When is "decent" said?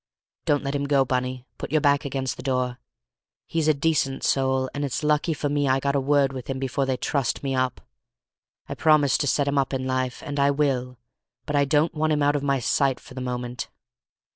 3.75-4.23